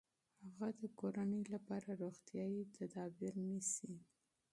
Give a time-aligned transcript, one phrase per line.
[0.43, 3.93] هغه د کورنۍ لپاره روغتیايي تدابیر نیسي.